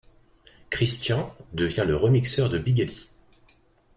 Christian 0.71 1.31
devient 1.53 1.83
le 1.85 1.95
remixeur 1.95 2.49
de 2.49 2.57
Big 2.57 2.81
Ali. 2.81 3.07